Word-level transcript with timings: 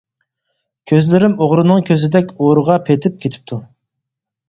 كۆزلىرىم 0.91 1.37
ئوغرىنىڭ 1.47 1.85
كۆزىدەك 1.91 2.35
ئورىغا 2.47 2.81
پېتىپ 2.91 3.25
كېتىپتۇ. 3.27 3.65